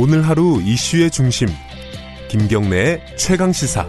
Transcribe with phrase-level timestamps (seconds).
[0.00, 1.46] 오늘 하루 이슈의 중심
[2.30, 3.82] 김경래의 최강 시사.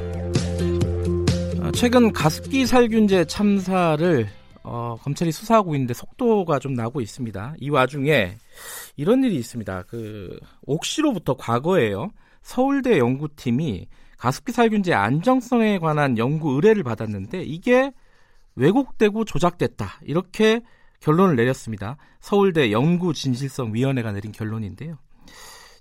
[1.61, 4.27] 아, 최근 가습기 살균제 참사를
[4.61, 7.55] 어, 검찰이 수사하고 있는데 속도가 좀 나고 있습니다.
[7.61, 8.35] 이 와중에
[8.97, 9.83] 이런 일이 있습니다.
[9.83, 12.09] 그 옥시로부터 과거에요.
[12.41, 17.93] 서울대 연구팀이 가습기 살균제 안정성에 관한 연구 의뢰를 받았는데 이게
[18.57, 20.01] 왜곡되고 조작됐다.
[20.03, 20.59] 이렇게
[20.99, 21.95] 결론을 내렸습니다.
[22.19, 24.97] 서울대 연구진실성위원회가 내린 결론인데요.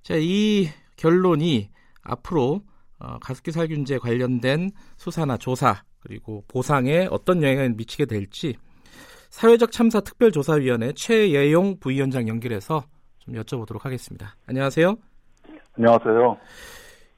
[0.02, 1.70] 자, 이 결론이
[2.02, 2.62] 앞으로
[2.98, 8.56] 어, 가습기 살균제 관련된 수사나 조사 그리고 보상에 어떤 영향을 미치게 될지
[9.30, 12.84] 사회적 참사 특별조사위원회 최예용 부위원장 연결해서
[13.18, 14.36] 좀 여쭤보도록 하겠습니다.
[14.46, 14.96] 안녕하세요.
[15.76, 16.36] 안녕하세요.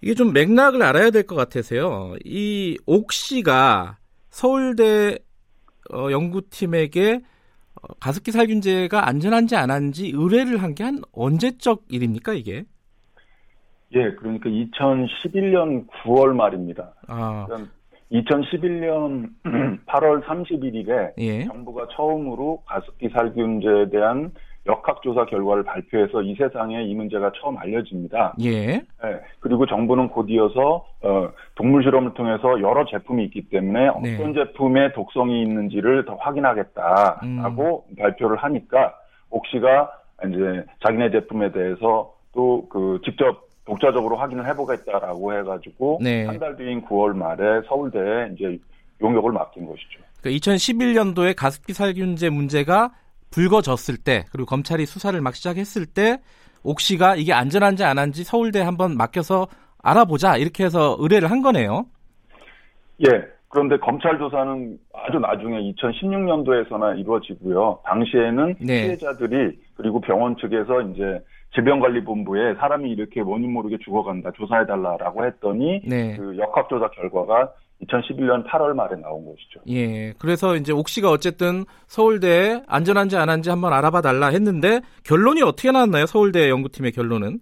[0.03, 2.17] 이게 좀 맥락을 알아야 될 것 같아서요.
[2.25, 3.99] 이 옥씨가
[4.31, 5.19] 서울대
[5.93, 7.21] 어, 연구팀에게
[7.81, 12.65] 어, 가습기 살균제가 안전한지 안 한지 의뢰를 한 게 한 언제적 일입니까 이게?
[13.95, 16.93] 예, 그러니까 2011년 9월 말입니다.
[17.09, 17.71] 아, 그러니까
[18.13, 19.31] 2011년
[19.87, 21.45] 8월 31일에 예.
[21.45, 24.33] 정부가 처음으로 가습기 살균제에 대한
[24.65, 28.35] 역학조사 결과를 발표해서 이 세상에 이 문제가 처음 알려집니다.
[28.43, 28.75] 예.
[28.75, 28.83] 예,
[29.41, 34.15] 그리고 정부는 곧 이어서 어, 동물 실험을 통해서 여러 제품이 있기 때문에 네.
[34.15, 37.97] 어떤 제품에 독성이 있는지를 더 확인하겠다라고 음.
[37.97, 38.95] 발표를 하니까
[39.31, 39.91] 옥시가
[40.29, 46.27] 이제 자기네 제품에 대해서 또 그 직접 독자적으로 확인을 해보겠다라고 해가지고 네.
[46.27, 48.59] 한달 뒤인 9월 말에 서울대에 이제
[49.01, 50.01] 용역을 맡긴 것이죠.
[50.23, 52.91] 그 2011년도에 가습기 살균제 문제가
[53.31, 56.19] 불거졌을 때 그리고 검찰이 수사를 막 시작했을 때
[56.65, 59.49] 옥씨가 이게 안전한지 안 한지 서울대 에 한번 맡겨서
[59.83, 61.87] 알아보자 이렇게 해서 의뢰를 한 거네요.
[63.07, 63.23] 예.
[63.49, 67.81] 그런데 검찰 조사는 아주 나중에 2016년도에서나 이루어지고요.
[67.85, 68.83] 당시에는 네.
[68.85, 71.21] 피해자들이 그리고 병원 측에서 이제
[71.55, 76.17] 질병관리본부에 사람이 이렇게 원인 모르게 죽어간다 조사해달라라고 했더니 네.
[76.17, 79.61] 그 역학조사 결과가 2011년 8월 말에 나온 것이죠.
[79.69, 80.13] 예.
[80.19, 85.73] 그래서 이제 옥 씨가 어쨌든 서울대에 안전한지 안 한지 한번 알아봐 달라 했는데 결론이 어떻게
[85.73, 86.07] 나왔나요?
[86.07, 87.41] 서울대 연구팀의 결론은?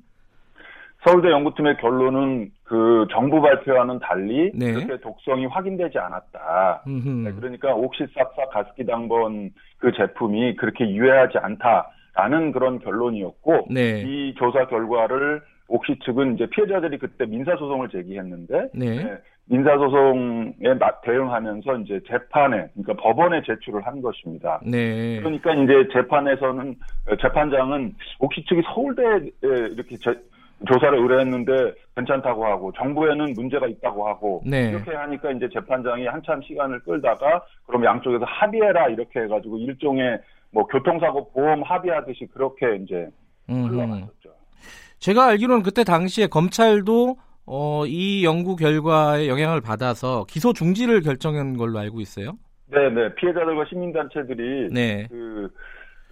[1.05, 4.73] 서울대 연구팀의 결론은 그 정부 발표와는 달리 네.
[4.73, 6.83] 그렇게 독성이 확인되지 않았다.
[6.87, 7.09] 음흠.
[7.09, 11.91] 네, 그러니까 옥시싹싹 가습기 당번 그 제품이 그렇게 유해하지 않다
[12.21, 14.03] 라는 그런 결론이었고 네.
[14.07, 19.03] 이 조사 결과를 옥시 측은 이제 피해자들이 그때 민사소송을 제기했는데 네.
[19.05, 24.61] 네, 민사소송에 마- 대응하면서 이제 재판에 그러니까 법원에 제출을 한 것입니다.
[24.67, 25.19] 네.
[25.21, 26.75] 그러니까 이제 재판에서는
[27.11, 30.21] 어, 재판장은 옥시 측이 서울대에 이렇게 제-
[30.69, 34.69] 조사를 의뢰했는데 괜찮다고 하고 정부에는 문제가 있다고 하고 네.
[34.69, 40.19] 이렇게 하니까 이제 재판장이 한참 시간을 끌다가 그럼 양쪽에서 합의해라 이렇게 해가지고 일종의
[40.53, 43.09] 뭐 교통사고 보험 합의하듯이 그렇게 이제.
[43.49, 44.31] 흘러갔었죠.
[44.99, 47.17] 제가 알기로는 그때 당시에 검찰도
[47.47, 52.33] 어, 이 연구 결과에 영향을 받아서 기소 중지를 결정한 걸로 알고 있어요.
[52.71, 55.09] 네 네 피해자들과 시민단체들이 네.
[55.11, 55.49] 그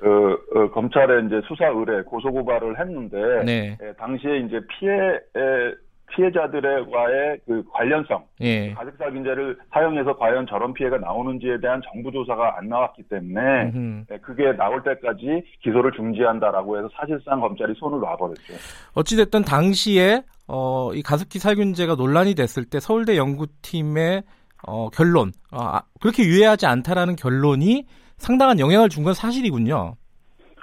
[0.02, 3.78] 어, 어, 검찰에 이제 수사 의뢰 고소 고발을 했는데 네.
[3.82, 5.74] 예, 당시에 이제 피해 에,
[6.14, 8.72] 피해자들과의 그 관련성 예.
[8.72, 14.04] 가습살균제를 사용해서 과연 저런 피해가 나오는지에 대한 정부 조사가 안 나왔기 때문에 음흠.
[14.12, 18.54] 예, 그게 나올 때까지 기소를 중지한다라고 해서 사실상 검찰이 손을 놔버렸죠.
[18.94, 24.22] 어찌됐든 당시에 어, 이 가습기 살균제가 논란이 됐을 때 서울대 연구팀의
[24.66, 27.84] 어, 결론, 아, 그렇게 유해하지 않다라는 결론이
[28.16, 29.94] 상당한 영향을 준 건 사실이군요.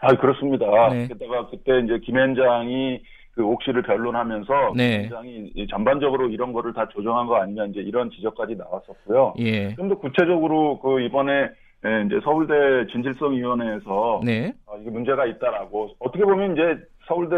[0.01, 0.65] 아 그렇습니다.
[0.89, 1.07] 네.
[1.07, 2.99] 게다가 그때 이제 김 현장이
[3.35, 5.09] 그 옥시를 변론하면서 네.
[5.55, 9.33] 이 전반적으로 이런 거를 다 조정한 거 아니냐 이제 이런 지적까지 나왔었고요.
[9.39, 9.75] 예.
[9.75, 11.49] 좀 더 구체적으로 그 이번에
[11.85, 12.53] 예, 이제 서울대
[12.91, 14.53] 진실성위원회에서 네.
[14.67, 17.35] 아, 이게 문제가 있다라고 어떻게 보면 이제 서울대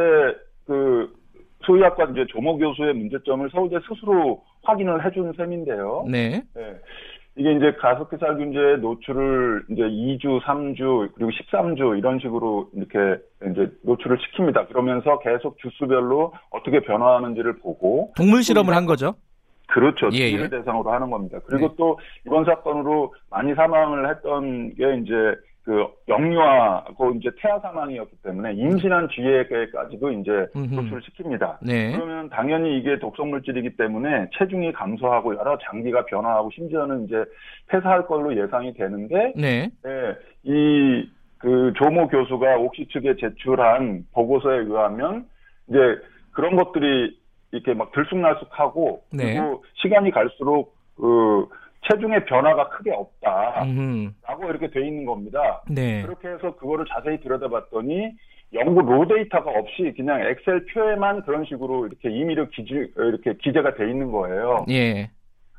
[0.66, 1.12] 그
[1.66, 6.06] 소위학과 이제 조모 교수의 문제점을 서울대 스스로 확인을 해준 셈인데요.
[6.10, 6.42] 네.
[6.58, 6.76] 예.
[7.38, 13.72] 이게 이제 가습기 살 균제 노출을 이제 2주, 3주, 그리고 13주 이런 식으로 이렇게 이제
[13.84, 14.68] 노출을 시킵니다.
[14.68, 19.14] 그러면서 계속 주수별로 어떻게 변화하는지를 보고 동물 실험을 한 거죠.
[19.68, 20.10] 그렇죠.
[20.14, 20.50] 예, 이를 예.
[20.50, 21.40] 대상으로 하는 겁니다.
[21.46, 21.74] 그리고 네.
[21.78, 25.14] 또 이번 사건으로 많이 사망을 했던 게 이제
[25.68, 30.32] 그 영유아고 이제 태아 사망이었기 때문에 임신한 뒤에까지도 이제.
[30.56, 31.58] 노출을 시킵니다.
[31.62, 31.92] 네.
[31.92, 37.18] 그러면 당연히 이게 독성 물질이기 때문에 체중이 감소하고 여러 장기가 변화하고 심지어는 이제
[37.68, 39.70] 폐사할 걸로 예상이 되는데 네.
[39.86, 45.26] 예, 이, 그, 조모 교수가 옥시 측에 제출한 보고서에 의하면,
[45.68, 45.78] 이제,
[46.32, 47.20] 그런 것들이
[47.52, 49.34] 이렇게 막 들쑥날쑥하고, 네.
[49.34, 51.46] 그리고 시간이 갈수록, 그,
[51.90, 53.64] 체중의 변화가 크게 없다.
[53.64, 54.12] 음흠.
[54.48, 55.62] 거 이렇게 돼 있는 겁니다.
[55.70, 56.02] 네.
[56.04, 58.12] 그렇게 해서 그거를 자세히 들여다봤더니
[58.54, 63.90] 연구 로 데이터가 없이 그냥 엑셀 표에만 그런 식으로 이렇게 임의로 기재 이렇게 기재가 돼
[63.90, 64.66] 있는 거예요.
[64.70, 65.10] 예.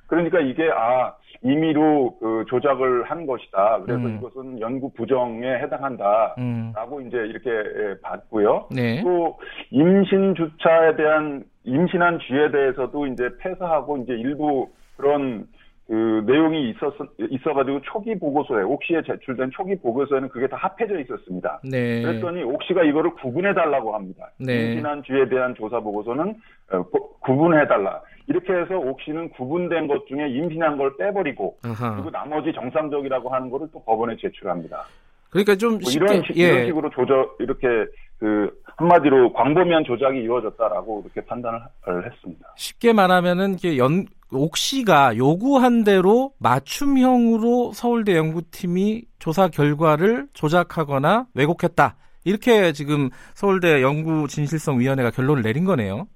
[0.06, 3.82] 그러니까 이게 아 임의로 그 조작을 한 것이다.
[3.85, 4.17] 그래서 음.
[4.17, 6.34] 이것은 연구 부정에 해당한다.
[6.38, 6.73] 음.
[6.75, 8.69] 라고 이제 이렇게 예, 봤고요.
[8.75, 9.02] 네.
[9.02, 9.38] 또
[9.70, 15.46] 임신 주차에 대한 임신한 쥐에 대해서도 이제 폐사하고 이제 일부 그런
[15.88, 21.61] 그 내용이 있었 있어가지고 초기 보고서에 옥시에 제출된 초기 보고서에는 그게 다 합해져 있었습니다.
[21.64, 22.02] 네.
[22.02, 24.29] 그랬더니 옥시가 이거를 구분해 달라고 합니다.
[24.38, 24.73] 네.
[24.73, 26.35] 임신한 쥐에 대한 조사 보고서는
[26.73, 28.02] 어, 보- 구분해 달라.
[28.26, 31.94] 이렇게 해서 옥시는 구분된 것 중에 임신한 걸 빼버리고 아하.
[31.94, 34.84] 그리고 나머지 정상적이라고 하는 거를 또 법원에 제출합니다.
[35.31, 36.43] 그러니까 좀뭐 쉽게 이런, 식, 예.
[36.49, 37.67] 이런 식으로 조절 이렇게
[38.19, 41.61] 그 한마디로 광범위한 조작이 이루어졌다라고 이렇게 판단을
[42.05, 42.46] 했습니다.
[42.56, 51.96] 쉽게 말하면은 이게 연 옥시가 요구한 대로 맞춤형으로 서울대 연구팀이 조사 결과를 조작하거나 왜곡했다.
[52.25, 56.06] 이렇게 지금 서울대 연구진실성위원회가 결론을 내린 거네요.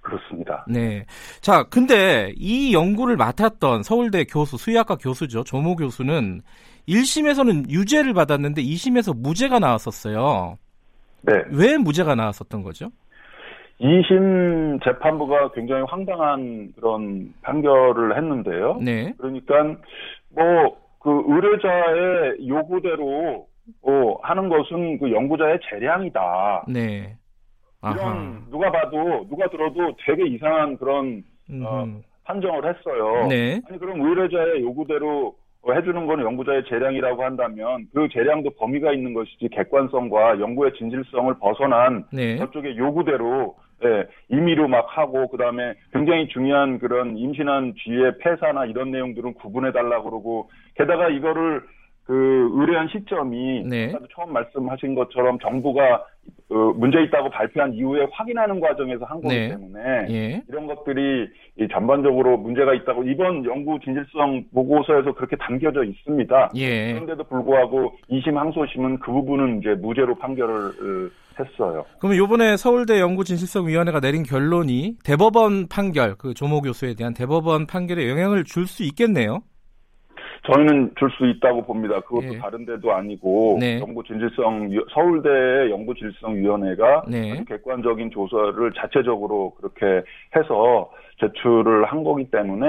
[0.00, 0.64] 그렇습니다.
[0.68, 1.04] 네.
[1.40, 5.42] 자, 근데 이 연구를 맡았던 서울대 교수, 수의학과 교수죠.
[5.44, 6.42] 조모 교수는
[6.88, 10.58] 1심에서는 유죄를 받았는데 2심에서 무죄가 나왔었어요.
[11.22, 11.34] 네.
[11.50, 12.92] 왜 무죄가 나왔었던 거죠?
[13.80, 18.78] 2심 재판부가 굉장히 황당한 그런 판결을 했는데요.
[18.82, 19.12] 네.
[19.18, 19.76] 그러니까
[20.34, 23.46] 뭐 그 의뢰자의 요구대로
[23.82, 26.64] 어, 하는 것은 그 연구자의 재량이다.
[26.68, 27.16] 네.
[27.80, 27.94] 아하.
[27.94, 31.22] 이런 누가 봐도 누가 들어도 되게 이상한 그런
[31.62, 31.86] 어.
[32.24, 33.28] 판정을 했어요.
[33.28, 33.60] 네.
[33.68, 39.48] 아니 그럼 의뢰자의 요구대로 어, 해주는 건 연구자의 재량이라고 한다면 그 재량도 범위가 있는 것이지
[39.52, 42.36] 객관성과 연구의 진실성을 벗어난 네.
[42.38, 49.34] 저쪽의 요구대로 예, 임의로 막 하고 그다음에 굉장히 중요한 그런 임신한 쥐의 폐사나 이런 내용들은
[49.34, 51.62] 구분해 달라 그러고 게다가 이거를
[52.06, 53.92] 그 의뢰한 시점이 네.
[54.14, 56.04] 처음 말씀하신 것처럼 정부가
[56.48, 59.48] 어, 문제 있다고 발표한 이후에 확인하는 과정에서 한 거기 네.
[59.48, 60.42] 때문에 예.
[60.48, 66.52] 이런 것들이 이 전반적으로 문제가 있다고 이번 연구 진실성 보고서에서 그렇게 담겨져 있습니다.
[66.54, 66.92] 예.
[66.92, 71.10] 그런데도 불구하고 2심 항소심은 그 부분은 이제 무죄로 판결을 어,
[71.40, 71.84] 했어요.
[71.98, 78.44] 그러면 요번에 서울대 연구진실성위원회가 내린 결론이 대법원 판결, 그 조모 교수에 대한 대법원 판결에 영향을
[78.44, 79.42] 줄 수 있겠네요.
[80.52, 82.00] 저희는 줄 수 있다고 봅니다.
[82.00, 82.38] 그것도 예.
[82.38, 83.80] 다른 데도 아니고 네.
[83.80, 87.42] 연구 진실성 서울대 연구 진실성 위원회가 네.
[87.48, 90.04] 객관적인 조사를 자체적으로 그렇게
[90.36, 90.90] 해서
[91.20, 92.66] 제출을 한 거기 때문에.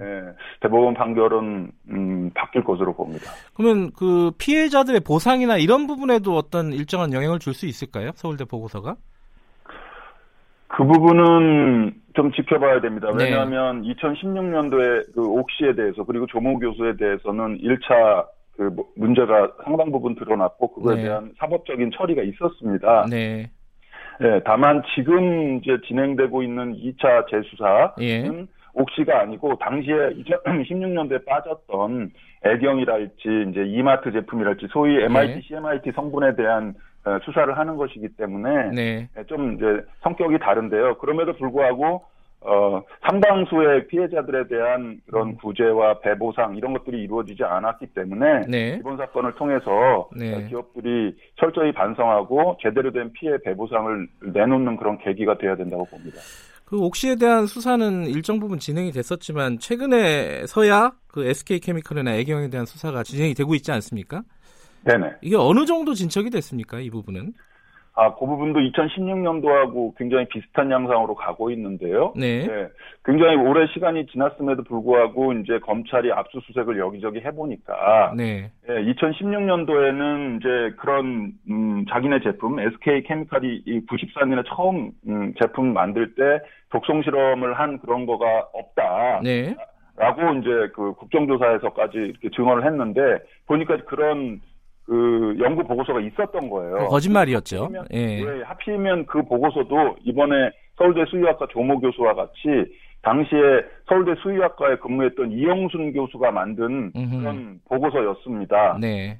[0.00, 0.22] 예,
[0.60, 3.30] 대법원 판결은 음, 바뀔 것으로 봅니다.
[3.54, 8.10] 그러면 그 피해자들의 보상이나 이런 부분에도 어떤 일정한 영향을 줄 수 있을까요?
[8.14, 8.96] 서울대 보고서가?
[10.68, 13.10] 그 부분은 좀 지켜봐야 됩니다.
[13.16, 13.24] 네.
[13.24, 18.26] 왜냐하면 2016년도에 그 옥시에 대해서 그리고 조모 교수에 대해서는 1차
[18.56, 21.02] 그 뭐- 문제가 상당 부분 드러났고 그거에 네.
[21.04, 23.06] 대한 사법적인 처리가 있었습니다.
[23.10, 23.50] 네.
[24.20, 28.28] 예, 다만 지금 이제 진행되고 있는 2차 재수사는 예.
[28.74, 32.10] 옥시가 아니고 당시에 2016년도에 빠졌던
[32.44, 35.40] 애경이랄지 이제 이마트 제품이랄지 소위 MIT, 네.
[35.42, 39.08] CMIT 성분에 대한 어, 수사를 하는 것이기 때문에 네.
[39.16, 39.64] 예, 좀 이제
[40.02, 40.98] 성격이 다른데요.
[40.98, 42.04] 그럼에도 불구하고
[42.40, 48.76] 어, 상당수의 피해자들에 대한 그런 구제와 배보상 이런 것들이 이루어지지 않았기 때문에 네.
[48.78, 50.46] 이번 사건을 통해서 네.
[50.48, 56.20] 기업들이 철저히 반성하고 제대로 된 피해 배보상을 내놓는 그런 계기가 돼야 된다고 봅니다.
[56.64, 62.66] 그 옥시에 대한 수사는 일정 부분 진행이 됐었지만 최근에 서야 그 SK 케미컬이나 애경에 대한
[62.66, 64.22] 수사가 진행이 되고 있지 않습니까?
[64.84, 65.16] 네네.
[65.22, 66.80] 이게 어느 정도 진척이 됐습니까?
[66.80, 67.32] 이 부분은?
[68.00, 72.12] 아, 그 부분도 2016년도하고 굉장히 비슷한 양상으로 가고 있는데요.
[72.14, 72.46] 네.
[72.48, 72.68] 예,
[73.04, 78.52] 굉장히 오래 시간이 지났음에도 불구하고 이제 검찰이 압수수색을 여기저기 해보니까 네.
[78.68, 86.14] 예, 2016년도에는 이제 그런 음, 자기네 제품 SK 케미칼이 이 94년에 처음 음, 제품 만들
[86.14, 86.22] 때
[86.70, 89.22] 독성 실험을 한 그런 거가 없다.
[89.24, 89.56] 네.
[89.96, 93.00] 라고 이제 그 국정조사에서까지 이렇게 증언을 했는데
[93.46, 94.40] 보니까 그런
[94.88, 96.88] 그 연구 보고서가 있었던 거예요.
[96.88, 97.64] 거짓말이었죠.
[97.64, 98.20] 하필이면, 예.
[98.20, 102.32] 예, 하필이면 그 보고서도 이번에 서울대 수의학과 조모 교수와 같이
[103.02, 103.38] 당시에
[103.86, 107.18] 서울대 수의학과에 근무했던 이영순 교수가 만든 음흠.
[107.18, 108.78] 그런 보고서였습니다.
[108.80, 109.18] 네.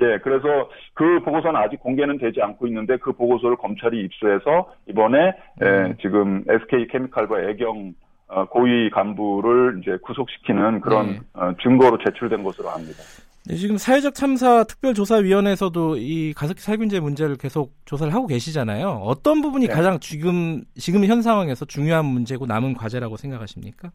[0.00, 5.66] 예, 그래서 그 보고서는 아직 공개는 되지 않고 있는데 그 보고서를 검찰이 입수해서 이번에 예,
[5.66, 5.94] 음.
[6.00, 7.92] 지금 SK 케미칼과 애경
[8.28, 11.20] 어, 고위 간부를 이제 구속시키는 그런 네.
[11.34, 13.02] 어, 증거로 제출된 것으로 압니다.
[13.44, 19.00] 네, 지금 사회적 참사 특별조사위원회에서도 이 가습기 살균제 문제를 계속 조사를 하고 계시잖아요.
[19.02, 19.72] 어떤 부분이 네.
[19.72, 23.90] 가장 지금 지금 현 상황에서 중요한 문제고 남은 과제라고 생각하십니까?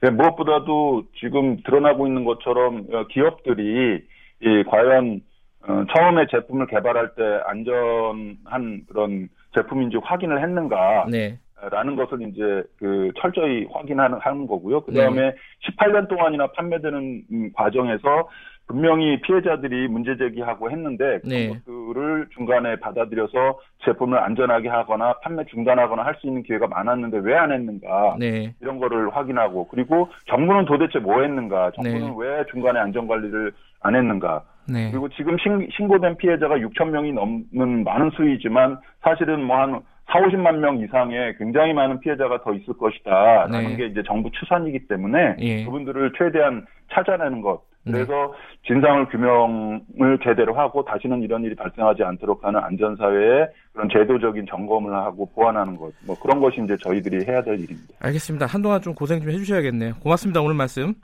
[0.00, 4.00] 네, 무엇보다도 지금 드러나고 있는 것처럼 어, 기업들이
[4.40, 5.20] 이 과연
[5.66, 11.38] 어, 처음에 제품을 개발할 때 안전한 그런 제품인지 확인을 했는가 네.
[11.70, 12.42] 라는 것을 이제
[12.78, 14.80] 그 철저히 확인하는 하는 거고요.
[14.80, 15.32] 그 다음에
[15.64, 18.28] 18년 동안이나 판매되는 음, 과정에서
[18.68, 21.48] 분명히 피해자들이 문제 제기하고 했는데 네.
[21.48, 27.34] 그런 것들을 중간에 받아들여서 제품을 안전하게 하거나 판매 중단하거나 할 수 있는 기회가 많았는데 왜
[27.36, 28.54] 안 했는가 네.
[28.60, 32.14] 이런 거를 확인하고 그리고 정부는 도대체 뭐 했는가 정부는 네.
[32.16, 34.90] 왜 중간에 안전 관리를 안 했는가 네.
[34.90, 40.78] 그리고 지금 신, 신고된 피해자가 6천 명이 넘는 많은 수이지만 사실은 뭐한 4, 50만 명
[40.78, 43.76] 이상의 굉장히 많은 피해자가 더 있을 것이다라는 네.
[43.76, 45.64] 게 이제 정부 추산이기 때문에 예.
[45.64, 47.71] 그분들을 최대한 찾아내는 것 네.
[47.84, 48.32] 그래서
[48.66, 55.28] 진상을 규명을 제대로 하고 다시는 이런 일이 발생하지 않도록 하는 안전사회의 그런 제도적인 점검을 하고
[55.34, 57.94] 보완하는 것, 뭐 그런 것이 이제 저희들이 해야 될 일입니다.
[58.00, 58.46] 알겠습니다.
[58.46, 59.94] 한동안 좀 고생 좀 해주셔야겠네요.
[60.00, 60.40] 고맙습니다.
[60.40, 60.94] 오늘 말씀.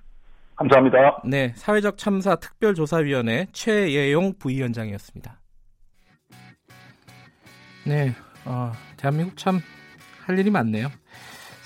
[0.56, 1.22] 감사합니다.
[1.24, 5.38] 네, 사회적 참사 특별조사위원회 최예용 부위원장이었습니다.
[7.86, 8.10] 네,
[8.44, 9.60] 어, 대한민국 참
[10.28, 10.88] 할 일이 많네요.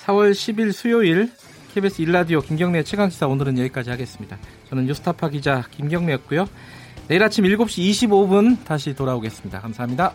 [0.07, 1.29] 4월 10일 수요일
[1.75, 4.37] KBS 일라디오 김경래 최강시사 오늘은 여기까지 하겠습니다.
[4.69, 6.47] 저는 뉴스타파 기자 김경래였고요.
[7.09, 9.61] 내일 아침 7시 25분 다시 돌아오겠습니다.
[9.61, 10.13] 감사합니다.